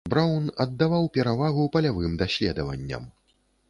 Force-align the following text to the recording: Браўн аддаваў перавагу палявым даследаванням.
Браўн 0.11 0.47
аддаваў 0.65 1.05
перавагу 1.19 1.69
палявым 1.79 2.19
даследаванням. 2.25 3.03